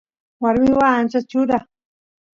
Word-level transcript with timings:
warmi 0.41 0.71
waa 0.77 0.95
ancha 0.99 1.19
chura 1.29 1.57